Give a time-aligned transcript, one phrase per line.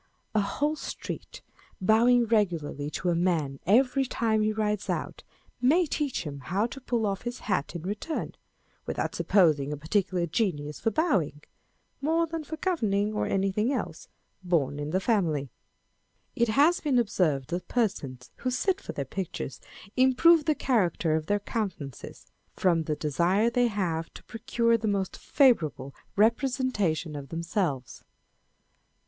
[0.33, 1.43] A whole street
[1.79, 5.21] bowing regu larly to a man every time he rides out,
[5.61, 8.33] may teach him how to pull off his hat in return,
[8.87, 11.43] without supposing a particular genius for bowing
[12.01, 14.07] (more than for governing, or anything else)
[14.43, 15.51] born in the family.
[16.35, 19.61] It has been observed that persons who sit for their pictures
[19.95, 22.25] improve the character of their countenances,
[22.55, 27.45] from the desire they have to procure the most favourable representation of them On the
[27.45, 27.73] Look of a Gentleman.
[27.75, 28.03] 303 selves.